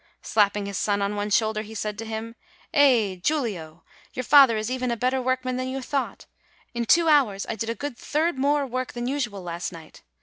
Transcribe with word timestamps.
Slapping 0.23 0.65
his 0.65 0.79
son 0.79 0.99
on 1.03 1.15
one 1.15 1.29
shoulder, 1.29 1.61
he 1.61 1.75
said 1.75 1.95
to 1.99 2.07
him: 2.07 2.33
"Eh, 2.73 3.17
Giulio! 3.17 3.83
Your 4.15 4.23
father 4.23 4.57
is 4.57 4.71
even 4.71 4.89
a 4.89 4.97
better 4.97 5.21
work 5.21 5.45
man 5.45 5.57
than 5.57 5.67
you 5.67 5.79
thought. 5.79 6.25
In 6.73 6.85
two 6.85 7.07
hours 7.07 7.45
I 7.47 7.53
did 7.53 7.69
a 7.69 7.75
good 7.75 7.99
third 7.99 8.39
more 8.39 8.65
work 8.65 8.93
than 8.93 9.05
usual 9.05 9.43
last 9.43 9.71
night. 9.71 10.01